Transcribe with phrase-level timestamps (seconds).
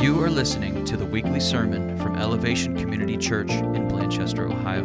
[0.00, 4.84] You are listening to the weekly sermon from Elevation Community Church in Blanchester, Ohio.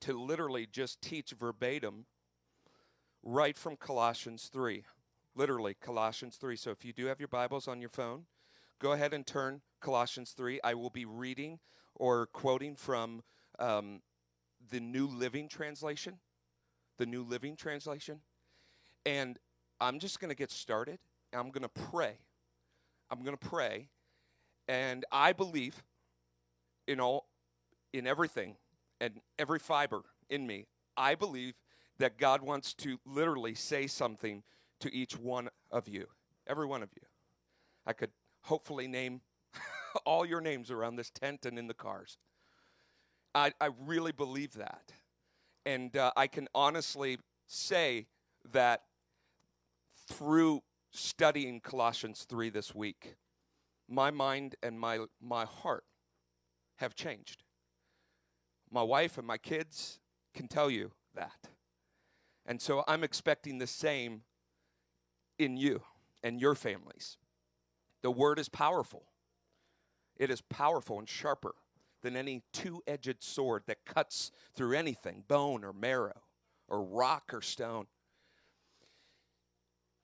[0.00, 2.06] to literally just teach verbatim
[3.22, 4.84] right from Colossians 3.
[5.36, 6.56] Literally, Colossians 3.
[6.56, 8.24] So if you do have your Bibles on your phone,
[8.78, 10.60] go ahead and turn Colossians 3.
[10.62, 11.58] I will be reading
[11.96, 13.22] or quoting from
[13.58, 14.00] um,
[14.70, 16.18] the New Living Translation.
[16.98, 18.20] The New Living Translation.
[19.04, 19.38] And
[19.80, 20.98] I'm just going to get started.
[21.32, 22.18] I'm going to pray.
[23.10, 23.88] I'm going to pray.
[24.68, 25.82] And I believe
[26.86, 27.26] in all,
[27.92, 28.56] in everything
[29.00, 31.54] and every fiber in me, I believe
[31.98, 34.42] that God wants to literally say something
[34.84, 36.06] to each one of you,
[36.46, 37.06] every one of you.
[37.86, 38.10] I could
[38.42, 39.22] hopefully name
[40.04, 42.18] all your names around this tent and in the cars.
[43.34, 44.92] I, I really believe that.
[45.64, 48.08] And uh, I can honestly say
[48.52, 48.82] that
[50.06, 50.60] through
[50.92, 53.14] studying Colossians 3 this week,
[53.88, 55.84] my mind and my, my heart
[56.76, 57.42] have changed.
[58.70, 59.98] My wife and my kids
[60.34, 61.48] can tell you that.
[62.44, 64.24] And so I'm expecting the same
[65.38, 65.82] in you
[66.22, 67.18] and your families.
[68.02, 69.04] The word is powerful.
[70.16, 71.54] It is powerful and sharper
[72.02, 76.22] than any two edged sword that cuts through anything bone or marrow
[76.68, 77.86] or rock or stone.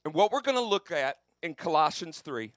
[0.05, 2.53] And what we're going to look at in Colossians 3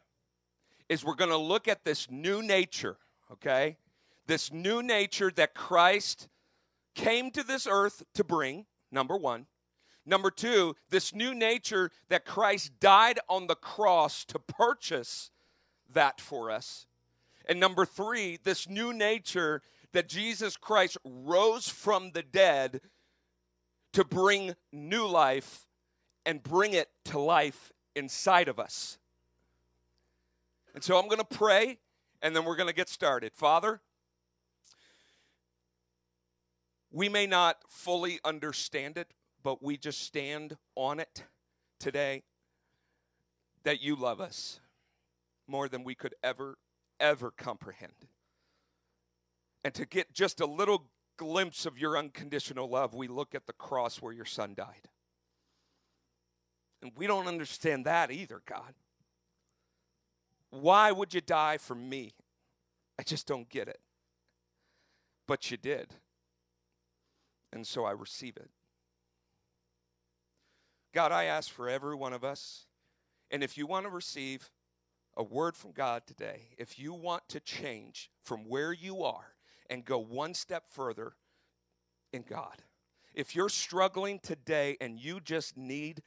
[0.89, 2.97] is we're going to look at this new nature,
[3.31, 3.77] okay?
[4.27, 6.29] This new nature that Christ
[6.95, 9.47] came to this earth to bring, number one.
[10.05, 15.31] Number two, this new nature that Christ died on the cross to purchase
[15.93, 16.85] that for us.
[17.45, 19.61] And number three, this new nature
[19.93, 22.81] that Jesus Christ rose from the dead
[23.93, 25.67] to bring new life
[26.25, 28.97] and bring it to life inside of us.
[30.73, 31.77] And so I'm going to pray
[32.21, 33.33] and then we're going to get started.
[33.33, 33.81] Father,
[36.91, 41.25] we may not fully understand it, but we just stand on it
[41.79, 42.23] today
[43.63, 44.59] that you love us
[45.47, 46.57] more than we could ever,
[46.99, 47.93] ever comprehend.
[49.63, 50.85] And to get just a little
[51.17, 54.89] glimpse of your unconditional love, we look at the cross where your son died.
[56.81, 58.73] And we don't understand that either, God.
[60.49, 62.13] Why would you die for me?
[62.99, 63.79] I just don't get it.
[65.27, 65.95] But you did.
[67.53, 68.49] And so I receive it.
[70.93, 72.67] God, I ask for every one of us.
[73.31, 74.51] And if you want to receive
[75.17, 79.33] a word from God today, if you want to change from where you are
[79.69, 81.13] and go one step further
[82.11, 82.61] in God,
[83.15, 86.03] if you're struggling today and you just need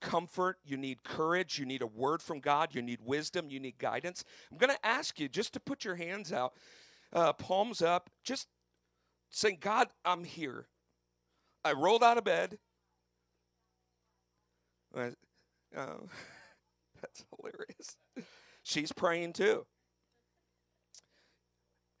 [0.00, 3.78] comfort, you need courage, you need a word from God, you need wisdom, you need
[3.78, 6.54] guidance, I'm going to ask you just to put your hands out,
[7.12, 8.46] uh, palms up, just
[9.30, 10.68] saying, God, I'm here.
[11.64, 12.58] I rolled out of bed.
[14.96, 15.10] Oh,
[17.00, 17.96] that's hilarious.
[18.62, 19.66] She's praying too.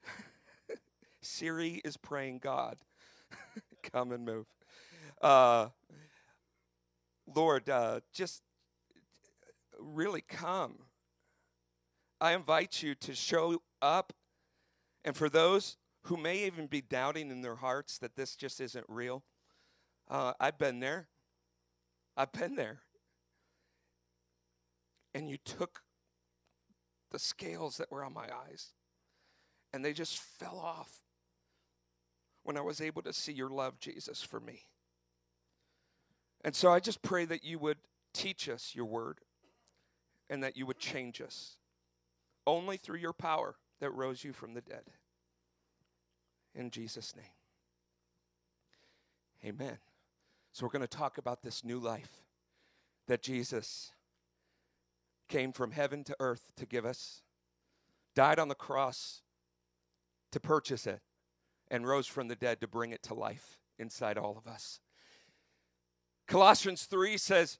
[1.22, 2.78] Siri is praying, God,
[3.92, 4.46] come and move.
[5.20, 5.68] Uh,
[7.34, 8.42] Lord, uh, just
[9.78, 10.78] really come.
[12.20, 14.12] I invite you to show up.
[15.04, 18.86] And for those who may even be doubting in their hearts that this just isn't
[18.88, 19.24] real,
[20.08, 21.08] uh, I've been there.
[22.16, 22.80] I've been there.
[25.18, 25.82] And you took
[27.10, 28.68] the scales that were on my eyes,
[29.72, 31.00] and they just fell off
[32.44, 34.62] when I was able to see your love, Jesus, for me.
[36.44, 37.78] And so I just pray that you would
[38.14, 39.18] teach us your word
[40.30, 41.56] and that you would change us
[42.46, 44.84] only through your power that rose you from the dead.
[46.54, 47.24] In Jesus' name.
[49.44, 49.78] Amen.
[50.52, 52.22] So we're going to talk about this new life
[53.08, 53.90] that Jesus
[55.28, 57.22] came from heaven to earth to give us,
[58.14, 59.22] died on the cross
[60.32, 61.00] to purchase it,
[61.70, 64.80] and rose from the dead to bring it to life inside all of us.
[66.26, 67.58] Colossians 3 says,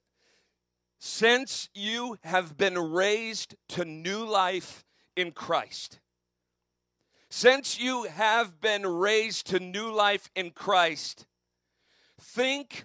[0.98, 4.84] Since you have been raised to new life
[5.16, 6.00] in Christ,
[7.30, 11.26] since you have been raised to new life in Christ,
[12.20, 12.84] think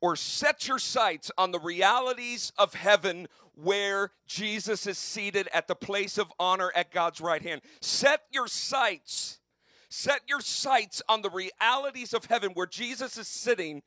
[0.00, 5.74] or set your sights on the realities of heaven where Jesus is seated at the
[5.74, 7.60] place of honor at God's right hand.
[7.80, 9.38] Set your sights,
[9.88, 13.82] set your sights on the realities of heaven where Jesus is sitting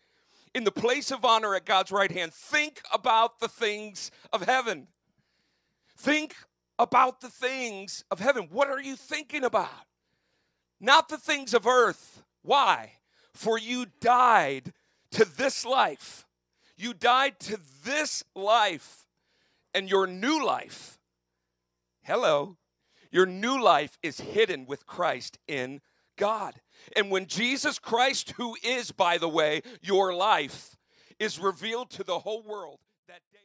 [0.53, 2.33] in the place of honor at God's right hand.
[2.33, 4.87] Think about the things of heaven.
[5.97, 6.35] Think
[6.79, 8.47] about the things of heaven.
[8.51, 9.69] What are you thinking about?
[10.79, 12.23] Not the things of earth.
[12.43, 12.93] Why?
[13.33, 14.73] For you died
[15.11, 16.25] to this life.
[16.77, 19.06] You died to this life
[19.77, 20.97] and your new life.
[22.01, 22.57] Hello.
[23.11, 25.81] Your new life is hidden with Christ in
[26.17, 26.55] God.
[26.95, 30.75] And when Jesus Christ, who is, by the way, your life,
[31.19, 33.37] is revealed to the whole world, that day.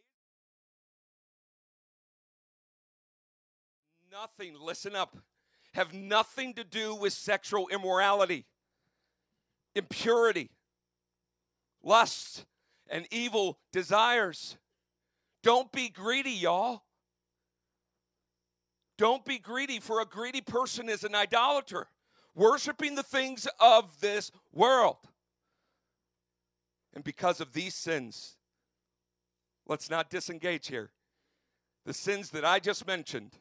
[4.11, 5.19] Nothing, listen up,
[5.75, 8.47] have nothing to do with sexual immorality,
[9.75, 10.49] impurity,
[11.83, 12.47] lust,
[12.89, 14.57] and evil desires.
[15.43, 16.83] Don't be greedy, y'all.
[18.97, 21.89] Don't be greedy, for a greedy person is an idolater,
[22.35, 24.99] worshiping the things of this world.
[26.95, 28.37] And because of these sins,
[29.67, 30.91] let's not disengage here.
[31.85, 33.33] The sins that I just mentioned,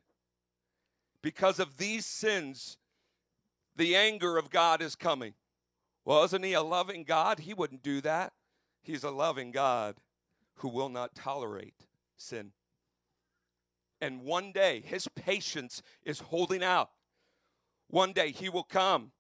[1.22, 2.78] because of these sins,
[3.76, 5.36] the anger of God is coming.
[6.06, 7.42] Well, isn't He a loving God?
[7.42, 8.34] He wouldn't do that.
[8.82, 9.98] He's a loving God
[10.56, 11.86] who will not tolerate
[12.22, 12.52] sin.
[14.00, 16.90] And one day, His patience is holding out.
[17.88, 19.12] One day, He will come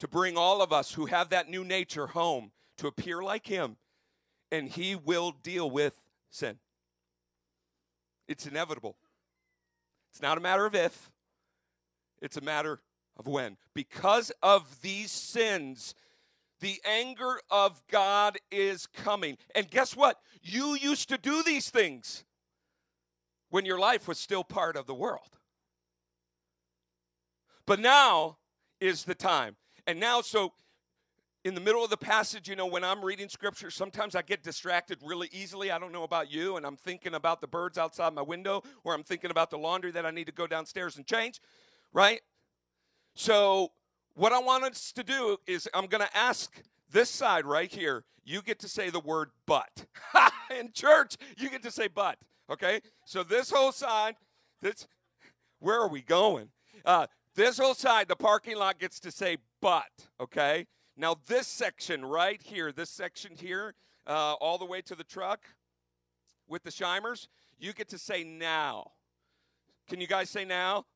[0.00, 3.76] to bring all of us who have that new nature home to appear like Him,
[4.52, 5.98] and He will deal with
[6.30, 6.58] sin.
[8.28, 8.96] It's inevitable.
[10.10, 11.10] It's not a matter of if,
[12.20, 12.80] it's a matter
[13.16, 13.56] of when.
[13.74, 15.94] Because of these sins,
[16.60, 19.36] the anger of God is coming.
[19.54, 20.18] And guess what?
[20.42, 22.24] You used to do these things
[23.50, 25.36] when your life was still part of the world.
[27.66, 28.38] But now
[28.80, 29.56] is the time.
[29.86, 30.52] And now, so
[31.44, 34.42] in the middle of the passage, you know, when I'm reading scripture, sometimes I get
[34.42, 35.70] distracted really easily.
[35.70, 38.94] I don't know about you, and I'm thinking about the birds outside my window, or
[38.94, 41.40] I'm thinking about the laundry that I need to go downstairs and change,
[41.92, 42.20] right?
[43.14, 43.70] So,
[44.16, 46.50] what I want us to do is I'm going to ask
[46.90, 49.86] this side right here, you get to say the word but.
[50.58, 52.16] In church, you get to say but,
[52.50, 52.80] okay?
[53.04, 54.16] So, this whole side,
[54.62, 54.88] this,
[55.60, 56.48] where are we going?
[56.84, 60.66] Uh, this whole side, the parking lot gets to say but, okay?
[60.96, 63.74] Now, this section right here, this section here,
[64.06, 65.40] uh, all the way to the truck
[66.48, 67.26] with the Shimers,
[67.58, 68.92] you get to say now.
[69.88, 70.86] Can you guys say now?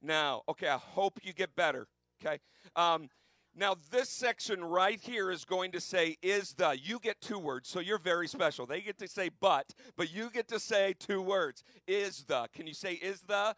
[0.00, 0.42] Now.
[0.48, 1.86] Okay, I hope you get better.
[2.24, 2.38] Okay.
[2.76, 3.08] Um,
[3.54, 6.78] now, this section right here is going to say is the.
[6.80, 8.64] You get two words, so you're very special.
[8.64, 11.62] They get to say but, but you get to say two words.
[11.86, 12.48] Is the.
[12.54, 13.54] Can you say is the?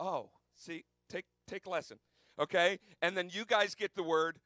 [0.00, 1.98] Oh, see, take take lesson.
[2.40, 2.78] Okay?
[3.00, 4.38] And then you guys get the word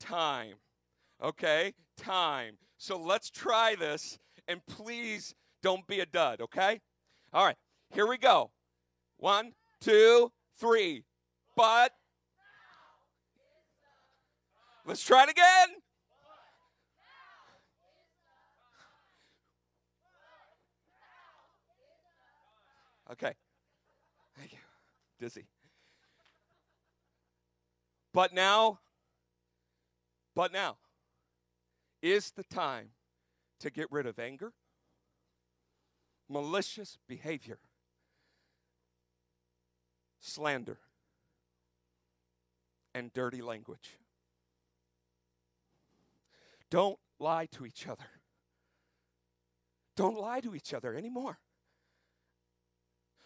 [0.00, 0.54] time.
[1.22, 1.74] Okay?
[1.96, 2.58] Time.
[2.78, 6.80] So let's try this, and please don't be a dud, okay?
[7.32, 7.56] All right,
[7.90, 8.50] here we go.
[9.16, 11.02] One, two, three.
[11.56, 11.92] But
[14.84, 15.68] let's try it again.
[23.10, 23.32] Okay.
[24.36, 24.58] Thank you.
[25.18, 25.46] Dizzy.
[28.12, 28.80] But now
[30.36, 30.76] but now
[32.02, 32.90] is the time
[33.58, 34.52] to get rid of anger,
[36.28, 37.58] malicious behavior,
[40.20, 40.78] slander,
[42.96, 43.98] and dirty language.
[46.70, 48.06] Don't lie to each other.
[49.96, 51.38] Don't lie to each other anymore.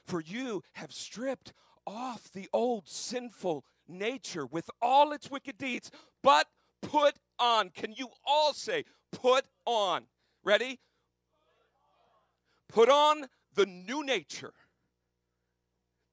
[0.05, 1.53] For you have stripped
[1.87, 6.49] off the old sinful nature with all its wicked deeds, but
[6.83, 7.71] put on.
[7.71, 10.03] Can you all say, put on?
[10.43, 10.81] Ready?
[12.69, 14.53] Put on the new nature.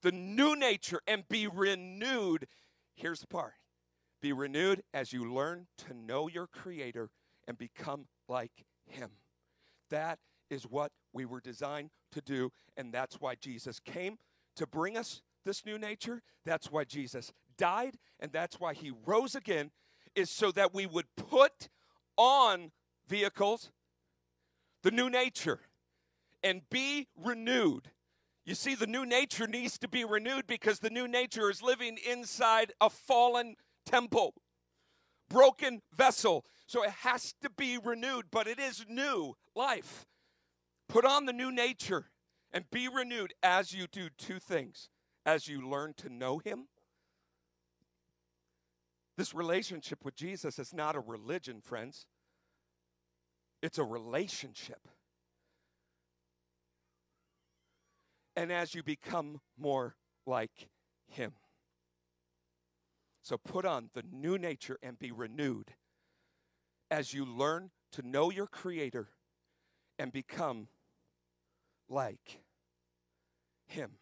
[0.03, 2.47] The new nature and be renewed.
[2.97, 3.53] Here's the part
[4.21, 7.09] be renewed as you learn to know your Creator
[7.47, 9.11] and become like Him.
[9.91, 14.17] That is what we were designed to do, and that's why Jesus came
[14.55, 16.23] to bring us this new nature.
[16.43, 19.71] That's why Jesus died, and that's why he rose again,
[20.15, 21.69] is so that we would put
[22.17, 22.71] on
[23.07, 23.71] vehicles
[24.83, 25.61] the new nature
[26.43, 27.91] and be renewed.
[28.47, 31.97] You see, the new nature needs to be renewed because the new nature is living
[32.09, 34.35] inside a fallen temple,
[35.29, 36.45] broken vessel.
[36.65, 40.05] So it has to be renewed, but it is new life.
[40.87, 42.05] Put on the new nature
[42.53, 44.87] and be renewed as you do two things
[45.25, 46.69] as you learn to know Him.
[49.17, 52.05] This relationship with Jesus is not a religion, friends,
[53.61, 54.87] it's a relationship.
[58.38, 59.96] And as you become more
[60.27, 60.70] like
[61.10, 61.34] Him.
[63.24, 65.74] So put on the new nature and be renewed
[66.91, 69.10] as you learn to know your Creator
[69.98, 70.67] and become
[71.89, 72.41] like
[73.65, 73.94] Him.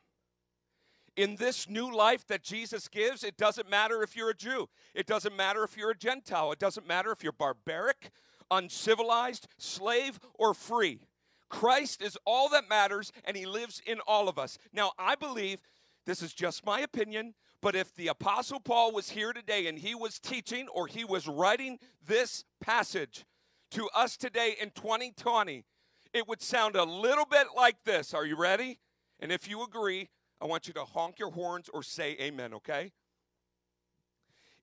[1.16, 5.08] In this new life that Jesus gives, it doesn't matter if you're a Jew, it
[5.08, 8.12] doesn't matter if you're a Gentile, it doesn't matter if you're barbaric,
[8.52, 11.00] uncivilized, slave, or free.
[11.50, 14.58] Christ is all that matters, and He lives in all of us.
[14.74, 15.60] Now, I believe
[16.06, 19.96] this is just my opinion, but if the Apostle Paul was here today and he
[19.96, 23.26] was teaching or he was writing this passage
[23.72, 25.66] to us today in 2020,
[26.14, 28.14] it would sound a little bit like this.
[28.14, 28.78] Are you ready?
[29.20, 30.10] And if you agree,
[30.40, 32.92] I want you to honk your horns or say amen, okay?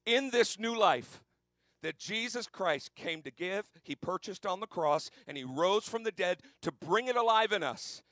[0.07, 1.23] In this new life
[1.83, 6.05] that Jesus Christ came to give, he purchased on the cross, and he rose from
[6.05, 8.03] the dead to bring it alive in us.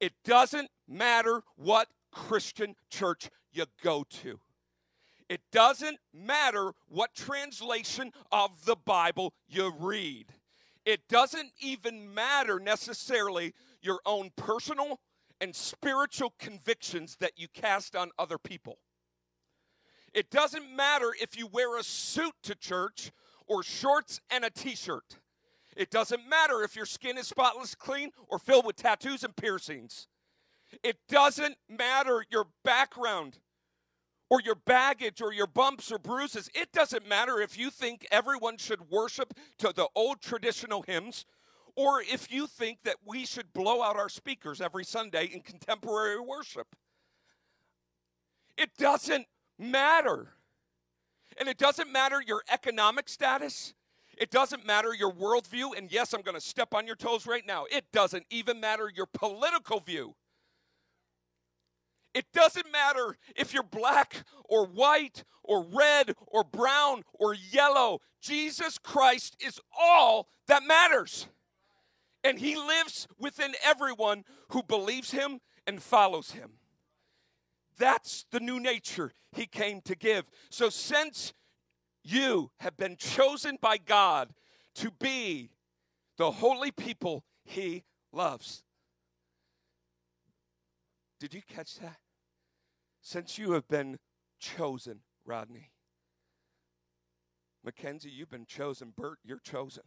[0.00, 4.40] It doesn't matter what Christian church you go to.
[5.28, 10.26] It doesn't matter what translation of the Bible you read.
[10.84, 14.98] It doesn't even matter necessarily your own personal
[15.40, 18.78] and spiritual convictions that you cast on other people.
[20.12, 23.12] It doesn't matter if you wear a suit to church
[23.50, 25.18] or shorts and a t shirt.
[25.76, 30.06] It doesn't matter if your skin is spotless clean or filled with tattoos and piercings.
[30.84, 33.38] It doesn't matter your background
[34.30, 36.48] or your baggage or your bumps or bruises.
[36.54, 41.26] It doesn't matter if you think everyone should worship to the old traditional hymns
[41.74, 46.20] or if you think that we should blow out our speakers every Sunday in contemporary
[46.20, 46.76] worship.
[48.56, 49.26] It doesn't
[49.58, 50.34] matter.
[51.38, 53.74] And it doesn't matter your economic status.
[54.16, 55.76] It doesn't matter your worldview.
[55.76, 57.64] And yes, I'm going to step on your toes right now.
[57.70, 60.14] It doesn't even matter your political view.
[62.12, 68.00] It doesn't matter if you're black or white or red or brown or yellow.
[68.20, 71.28] Jesus Christ is all that matters.
[72.24, 76.59] And he lives within everyone who believes him and follows him.
[77.80, 80.26] That's the new nature he came to give.
[80.50, 81.32] So, since
[82.04, 84.28] you have been chosen by God
[84.76, 85.50] to be
[86.18, 88.62] the holy people he loves,
[91.18, 91.96] did you catch that?
[93.00, 93.98] Since you have been
[94.38, 95.70] chosen, Rodney.
[97.64, 98.92] Mackenzie, you've been chosen.
[98.94, 99.84] Bert, you're chosen.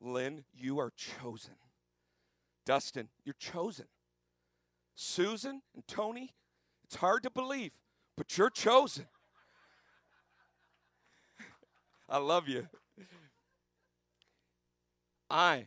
[0.00, 1.54] Lynn, you are chosen.
[2.66, 3.86] Dustin, you're chosen.
[5.02, 6.32] Susan and Tony,
[6.84, 7.72] it's hard to believe,
[8.16, 9.06] but you're chosen.
[12.08, 12.68] I love you.
[15.28, 15.66] I,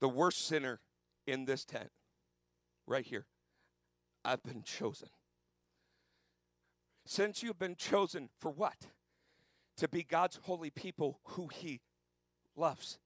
[0.00, 0.80] the worst sinner
[1.26, 1.90] in this tent,
[2.86, 3.26] right here,
[4.24, 5.08] I've been chosen.
[7.06, 8.86] Since you've been chosen for what?
[9.78, 11.80] To be God's holy people who He
[12.54, 12.98] loves.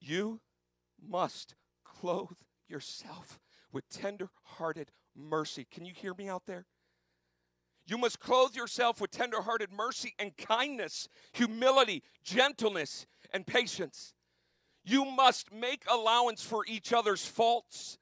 [0.00, 0.40] You
[1.06, 2.38] must clothe
[2.68, 3.38] yourself
[3.72, 5.66] with tender hearted mercy.
[5.70, 6.66] Can you hear me out there?
[7.86, 14.14] You must clothe yourself with tender hearted mercy and kindness, humility, gentleness, and patience.
[14.84, 17.98] You must make allowance for each other's faults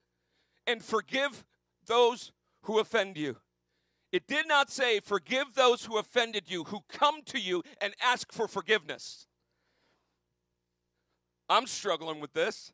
[0.67, 1.45] and forgive
[1.87, 2.33] those
[2.63, 3.37] who offend you.
[4.13, 8.33] It did not say, forgive those who offended you, who come to you and ask
[8.33, 9.27] for forgiveness.
[11.49, 12.73] I'm struggling with this.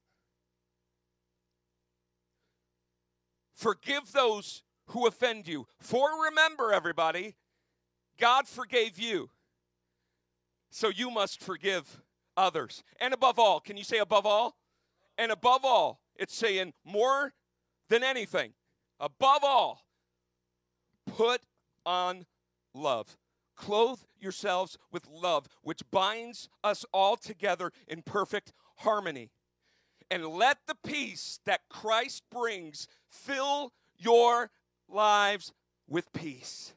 [3.54, 5.66] Forgive those who offend you.
[5.78, 7.36] For remember, everybody,
[8.18, 9.30] God forgave you.
[10.70, 12.02] So you must forgive
[12.36, 12.82] others.
[13.00, 14.56] And above all, can you say above all?
[15.16, 17.32] And above all, it's saying more
[17.88, 18.52] than anything.
[18.98, 19.86] Above all,
[21.06, 21.42] put
[21.86, 22.26] on
[22.74, 23.16] love.
[23.56, 29.30] Clothe yourselves with love, which binds us all together in perfect harmony.
[30.10, 34.50] And let the peace that Christ brings fill your
[34.88, 35.52] lives
[35.88, 36.74] with peace.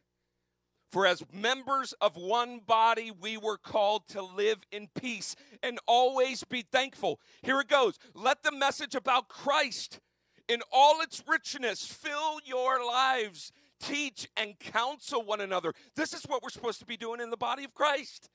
[0.92, 6.44] For as members of one body, we were called to live in peace and always
[6.44, 7.20] be thankful.
[7.42, 8.00] Here it goes.
[8.14, 10.00] Let the message about Christ
[10.48, 13.52] in all its richness fill your lives.
[13.80, 15.74] Teach and counsel one another.
[15.96, 18.30] This is what we're supposed to be doing in the body of Christ.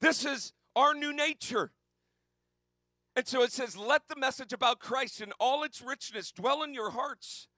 [0.00, 1.72] This is our new nature.
[3.16, 6.74] And so it says, Let the message about Christ in all its richness dwell in
[6.74, 7.48] your hearts.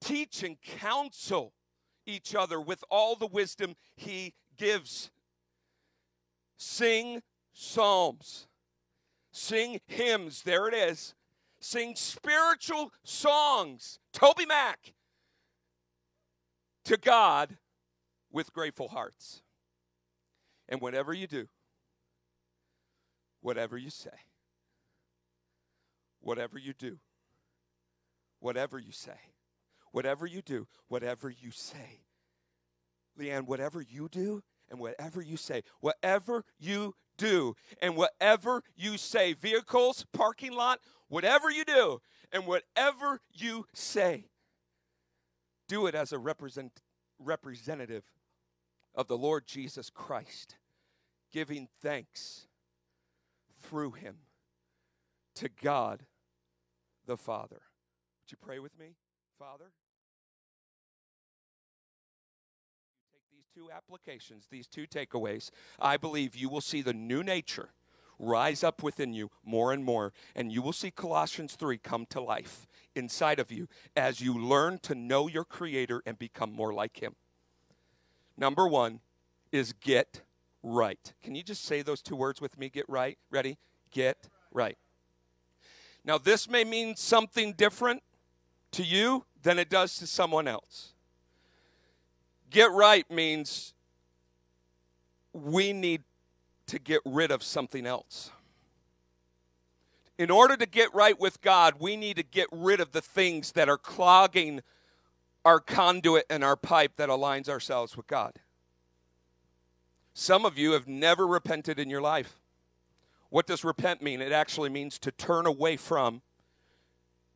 [0.00, 1.54] Teach and counsel
[2.06, 5.10] each other with all the wisdom he gives.
[6.58, 7.22] Sing
[7.54, 8.46] psalms,
[9.32, 11.14] sing hymns, there it is.
[11.58, 14.92] Sing spiritual songs, Toby Mac,
[16.84, 17.56] to God
[18.30, 19.40] with grateful hearts.
[20.68, 21.48] And whatever you do,
[23.44, 24.24] whatever you say,
[26.22, 26.96] whatever you do,
[28.40, 29.18] whatever you say,
[29.92, 32.00] whatever you do, whatever you say.
[33.20, 39.34] Leanne, whatever you do and whatever you say, whatever you do and whatever you say,
[39.34, 42.00] vehicles, parking lot, whatever you do
[42.32, 44.30] and whatever you say,
[45.68, 46.80] do it as a represent,
[47.18, 48.04] representative
[48.94, 50.56] of the Lord Jesus Christ,
[51.30, 52.48] giving thanks
[53.68, 54.16] through him
[55.36, 56.04] to God
[57.06, 57.62] the Father.
[58.22, 58.96] Would you pray with me,
[59.38, 59.72] Father?
[63.32, 67.70] these two applications, these two takeaways, I believe you will see the new nature
[68.18, 72.20] rise up within you more and more, and you will see Colossians 3 come to
[72.20, 77.02] life inside of you as you learn to know your Creator and become more like
[77.02, 77.16] Him.
[78.36, 79.00] Number one
[79.52, 80.22] is get
[80.64, 81.12] right.
[81.22, 82.68] Can you just say those two words with me?
[82.68, 83.18] Get right.
[83.30, 83.58] Ready?
[83.92, 84.76] Get right.
[86.04, 88.02] Now, this may mean something different
[88.72, 90.94] to you than it does to someone else.
[92.50, 93.74] Get right means
[95.32, 96.02] we need
[96.66, 98.30] to get rid of something else.
[100.16, 103.52] In order to get right with God, we need to get rid of the things
[103.52, 104.62] that are clogging
[105.44, 108.38] our conduit and our pipe that aligns ourselves with God.
[110.14, 112.38] Some of you have never repented in your life.
[113.30, 114.20] What does repent mean?
[114.20, 116.22] It actually means to turn away from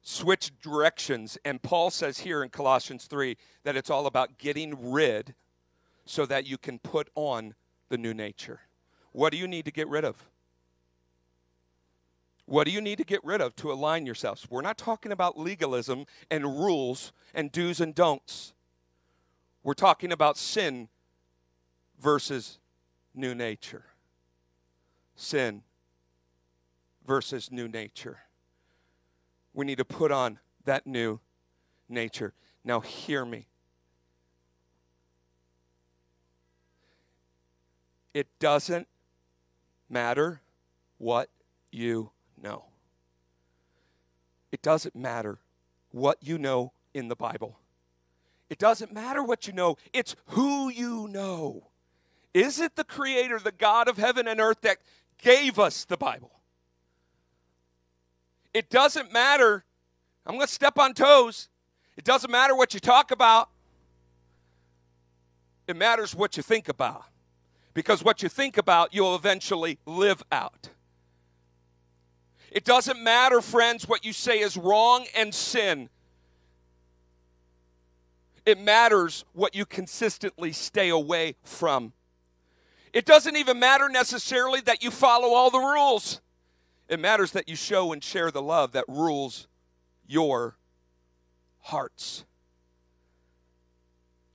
[0.01, 1.37] switch directions.
[1.45, 5.35] And Paul says here in Colossians 3 that it's all about getting rid
[6.07, 7.55] so that you can put on
[7.89, 8.61] the new nature.
[9.11, 10.29] What do you need to get rid of?
[12.47, 14.47] What do you need to get rid of to align yourselves?
[14.49, 18.55] We're not talking about legalism and rules and do's and don'ts.
[19.65, 20.89] We're talking about sin
[22.01, 22.59] versus
[23.19, 23.85] new nature.
[25.17, 25.63] Sin
[27.07, 28.19] versus new nature.
[29.53, 31.21] We need to put on that new
[31.89, 32.33] nature.
[32.65, 33.47] Now, hear me.
[38.15, 38.87] It doesn't
[39.89, 40.41] matter
[40.99, 41.29] what
[41.71, 42.65] you know.
[44.51, 45.39] It doesn't matter
[45.91, 47.59] what you know in the Bible.
[48.51, 51.69] It doesn't matter what you know, it's who you know.
[52.35, 54.79] Is it the Creator, the God of heaven and earth, that
[55.23, 56.33] gave us the Bible?
[58.55, 59.65] It doesn't matter.
[60.27, 61.49] I'm going to step on toes.
[61.97, 63.49] It doesn't matter what you talk about,
[65.67, 67.05] it matters what you think about.
[67.75, 70.71] Because what you think about, you'll eventually live out.
[72.51, 75.89] It doesn't matter, friends, what you say is wrong and sin.
[78.47, 81.93] It matters what you consistently stay away from.
[82.93, 86.21] It doesn't even matter necessarily that you follow all the rules.
[86.89, 89.47] It matters that you show and share the love that rules
[90.07, 90.57] your
[91.61, 92.25] hearts.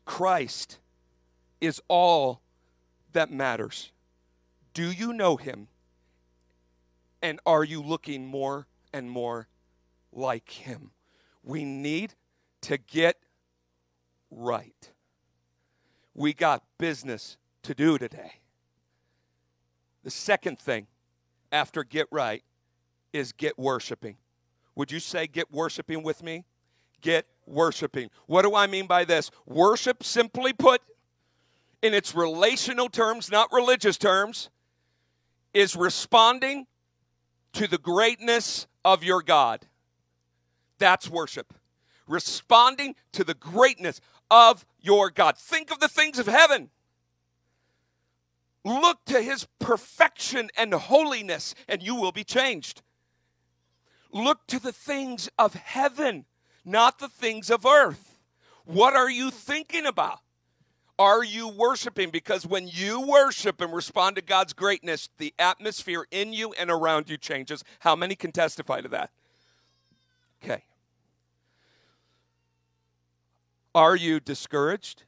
[0.06, 0.80] Christ
[1.60, 2.42] is all
[3.13, 3.92] that matters.
[4.74, 5.68] Do you know him?
[7.22, 9.48] And are you looking more and more
[10.12, 10.92] like him?
[11.42, 12.13] We need
[12.62, 13.18] to get
[14.30, 14.92] right.
[16.13, 18.34] We got business to do today.
[20.04, 20.88] The second thing
[21.52, 22.44] after get right
[23.13, 24.18] is get worshiping.
[24.76, 26.46] Would you say get worshiping with me?
[27.02, 28.10] Get worshiping.
[28.28, 29.30] What do I mean by this?
[29.46, 30.82] Worship, simply put,
[31.82, 34.50] in its relational terms, not religious terms,
[35.54, 36.66] is responding
[37.54, 39.68] to the greatness of your God.
[40.80, 41.54] That's worship.
[42.08, 45.38] Responding to the greatness of your God.
[45.38, 46.70] Think of the things of heaven.
[48.63, 52.82] Look to his perfection and holiness, and you will be changed.
[54.12, 56.26] Look to the things of heaven,
[56.63, 58.19] not the things of earth.
[58.65, 60.19] What are you thinking about?
[60.99, 62.12] Are you worshiping?
[62.12, 67.10] Because when you worship and respond to God's greatness, the atmosphere in you and around
[67.10, 67.63] you changes.
[67.80, 69.10] How many can testify to that?
[70.43, 70.63] Okay.
[73.73, 75.04] Are you discouraged?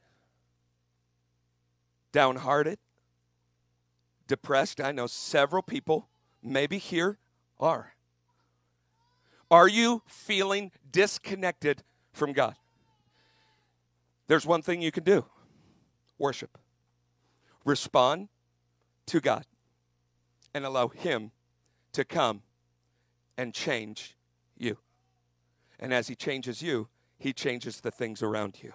[2.12, 2.78] Downhearted?
[4.26, 4.80] Depressed?
[4.80, 6.08] I know several people,
[6.42, 7.18] maybe here,
[7.58, 7.94] are.
[9.50, 12.56] Are you feeling disconnected from God?
[14.26, 15.24] There's one thing you can do
[16.18, 16.58] worship.
[17.64, 18.28] Respond
[19.06, 19.44] to God
[20.54, 21.30] and allow Him
[21.92, 22.42] to come
[23.36, 24.16] and change
[24.56, 24.78] you.
[25.78, 28.72] And as He changes you, He changes the things around you.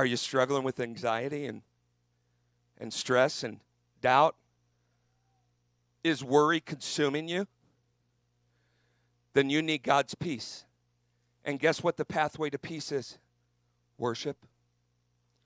[0.00, 1.60] Are you struggling with anxiety and,
[2.78, 3.60] and stress and
[4.00, 4.34] doubt?
[6.02, 7.46] Is worry consuming you?
[9.34, 10.64] Then you need God's peace.
[11.44, 13.18] And guess what the pathway to peace is?
[13.98, 14.46] Worship.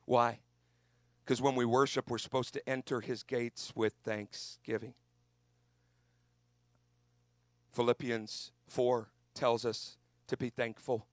[0.04, 0.38] Why?
[1.24, 4.94] Because when we worship, we're supposed to enter his gates with thanksgiving.
[7.72, 9.96] Philippians 4 tells us
[10.28, 11.08] to be thankful.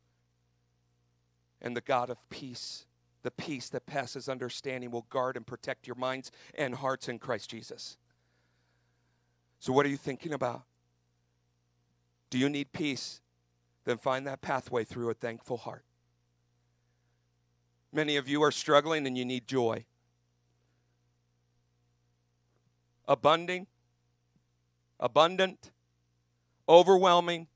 [1.59, 2.85] And the God of peace,
[3.23, 7.49] the peace that passes understanding, will guard and protect your minds and hearts in Christ
[7.49, 7.97] Jesus.
[9.59, 10.63] So, what are you thinking about?
[12.29, 13.21] Do you need peace?
[13.85, 15.83] then find that pathway through a thankful heart.
[17.91, 19.85] Many of you are struggling and you need joy.
[23.07, 23.67] Abunding,
[24.99, 25.71] abundant,
[26.69, 27.47] overwhelming,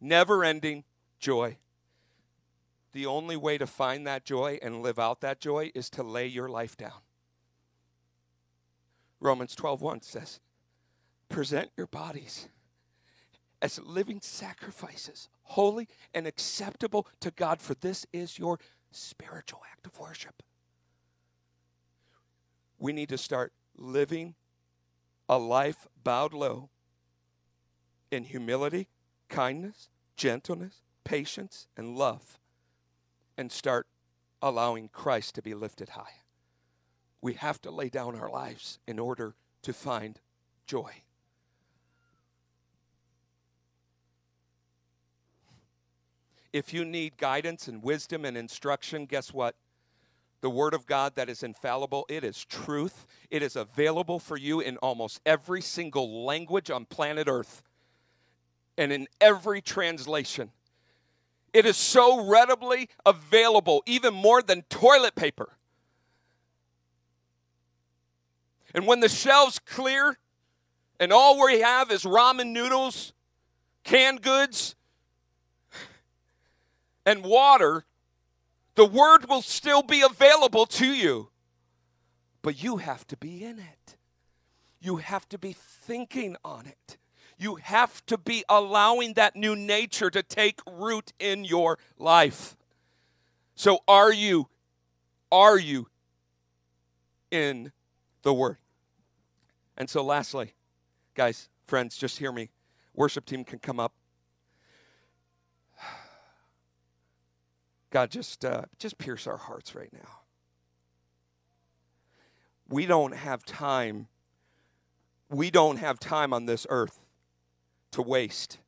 [0.00, 0.84] never ending
[1.18, 1.56] joy.
[2.98, 6.26] The only way to find that joy and live out that joy is to lay
[6.26, 7.00] your life down.
[9.20, 10.40] Romans 12:1 says,
[11.28, 12.48] "Present your bodies
[13.62, 18.58] as living sacrifices, holy and acceptable to God, for this is your
[18.90, 20.42] spiritual act of worship.
[22.78, 24.34] We need to start living
[25.28, 26.68] a life bowed low
[28.10, 28.88] in humility,
[29.28, 32.40] kindness, gentleness, patience, and love,
[33.38, 33.86] and start
[34.42, 36.22] allowing Christ to be lifted high.
[37.22, 40.20] We have to lay down our lives in order to find
[40.66, 41.02] joy.
[46.52, 49.54] If you need guidance and wisdom and instruction, guess what?
[50.40, 53.06] The Word of God that is infallible, it is truth.
[53.30, 57.62] It is available for you in almost every single language on planet Earth
[58.76, 60.52] and in every translation.
[61.58, 65.56] It is so readily available, even more than toilet paper.
[68.72, 70.18] And when the shelves clear
[71.00, 73.12] and all we have is ramen noodles,
[73.82, 74.76] canned goods,
[77.04, 77.86] and water,
[78.76, 81.30] the word will still be available to you.
[82.40, 83.96] But you have to be in it.
[84.78, 86.98] You have to be thinking on it.
[87.38, 92.56] You have to be allowing that new nature to take root in your life.
[93.54, 94.48] So are you
[95.30, 95.88] are you
[97.30, 97.70] in
[98.22, 98.56] the word?
[99.76, 100.54] And so lastly,
[101.14, 102.50] guys, friends, just hear me.
[102.94, 103.92] Worship team can come up.
[107.90, 110.20] God, just uh, just pierce our hearts right now.
[112.68, 114.08] We don't have time.
[115.30, 117.07] We don't have time on this earth
[117.92, 118.58] to waste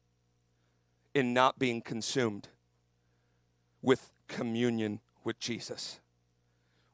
[1.15, 2.49] in not being consumed
[3.83, 6.01] with communion with Jesus.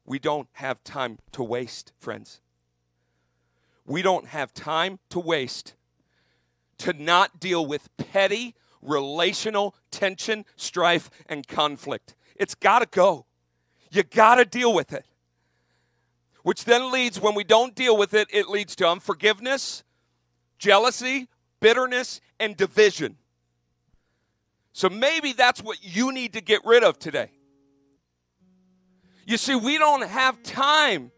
[0.05, 2.41] We don't have time to waste, friends.
[3.85, 5.75] We don't have time to waste
[6.79, 12.15] to not deal with petty relational tension, strife, and conflict.
[12.35, 13.25] It's got to go.
[13.91, 15.05] You got to deal with it.
[16.43, 19.83] Which then leads, when we don't deal with it, it leads to unforgiveness,
[20.57, 21.27] jealousy,
[21.59, 23.17] bitterness, and division.
[24.73, 27.31] So maybe that's what you need to get rid of today.
[29.25, 31.11] You see, we don't have time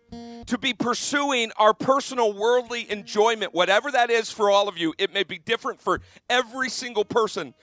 [0.47, 4.93] to be pursuing our personal worldly enjoyment, whatever that is for all of you.
[4.97, 7.53] It may be different for every single person.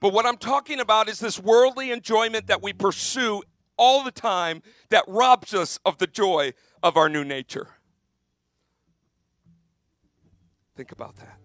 [0.00, 3.42] But what I'm talking about is this worldly enjoyment that we pursue
[3.78, 7.68] all the time that robs us of the joy of our new nature.
[10.76, 11.38] Think about that.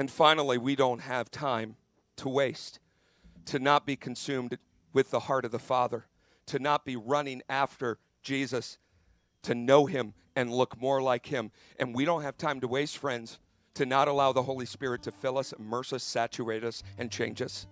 [0.00, 1.76] And finally, we don't have time
[2.16, 2.80] to waste,
[3.44, 4.56] to not be consumed
[4.94, 6.06] with the heart of the Father,
[6.46, 8.78] to not be running after Jesus,
[9.42, 11.50] to know Him and look more like Him.
[11.78, 13.38] And we don't have time to waste, friends,
[13.74, 17.42] to not allow the Holy Spirit to fill us, immerse us, saturate us, and change
[17.42, 17.66] us.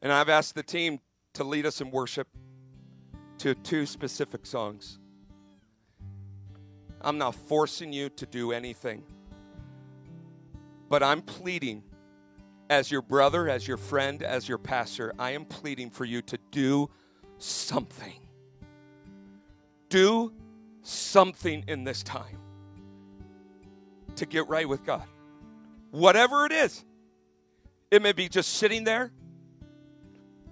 [0.00, 0.98] And I've asked the team
[1.34, 2.28] to lead us in worship
[3.36, 4.98] to two specific songs.
[7.02, 9.02] I'm not forcing you to do anything,
[10.88, 11.82] but I'm pleading
[12.68, 16.38] as your brother, as your friend, as your pastor, I am pleading for you to
[16.50, 16.90] do
[17.38, 18.20] something.
[19.88, 20.32] Do
[20.82, 22.38] something in this time
[24.16, 25.06] to get right with God.
[25.90, 26.84] Whatever it is,
[27.90, 29.12] it may be just sitting there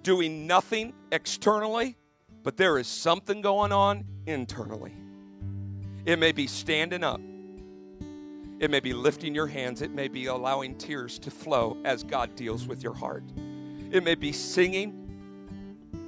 [0.03, 1.97] doing nothing externally,
[2.43, 4.93] but there is something going on internally.
[6.05, 7.19] It may be standing up.
[8.59, 9.81] It may be lifting your hands.
[9.81, 13.23] It may be allowing tears to flow as God deals with your heart.
[13.91, 15.01] It may be singing.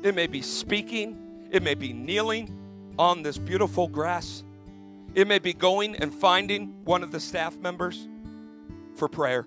[0.02, 1.50] It may be speaking.
[1.52, 2.58] It may be kneeling
[2.98, 4.44] on this beautiful grass.
[5.14, 8.08] It may be going and finding one of the staff members
[8.96, 9.46] for prayer.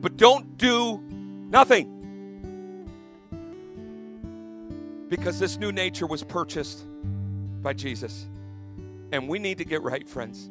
[0.00, 1.96] But don't do nothing.
[5.08, 6.84] Because this new nature was purchased
[7.62, 8.26] by Jesus.
[9.12, 10.50] And we need to get right, friends.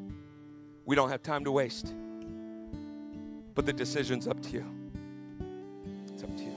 [0.90, 1.94] We don't have time to waste.
[3.54, 4.66] But the decision's up to you.
[6.12, 6.54] It's up to you.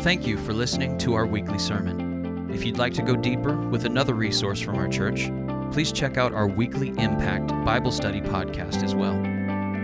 [0.00, 2.50] Thank you for listening to our weekly sermon.
[2.52, 5.30] If you'd like to go deeper with another resource from our church,
[5.70, 9.14] please check out our weekly Impact Bible Study podcast as well.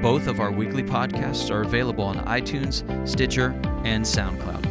[0.02, 3.50] Both of our weekly podcasts are available on iTunes, Stitcher,
[3.84, 4.69] and SoundCloud.